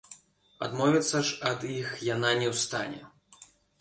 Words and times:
Адмовіцца 0.67 1.21
ж 1.31 1.37
ад 1.51 1.65
іх 1.75 1.91
яна 2.15 2.29
не 2.41 2.47
ў 2.53 2.55
стане. 2.65 3.01